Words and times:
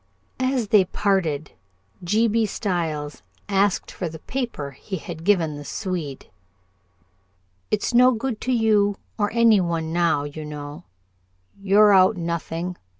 As 0.39 0.69
they 0.69 0.85
parted, 0.85 1.51
G. 2.03 2.27
B. 2.27 2.47
Stiles 2.47 3.21
asked 3.47 3.91
for 3.91 4.09
the 4.09 4.17
paper 4.17 4.71
he 4.71 4.95
had 4.95 5.23
given 5.23 5.57
the 5.57 5.63
Swede. 5.63 6.31
"It's 7.69 7.93
no 7.93 8.09
good 8.11 8.41
to 8.41 8.51
you 8.51 8.97
or 9.19 9.29
any 9.31 9.61
one 9.61 9.93
now, 9.93 10.23
you 10.23 10.43
know. 10.43 10.85
You're 11.61 11.93
out 11.93 12.17
nothing. 12.17 12.77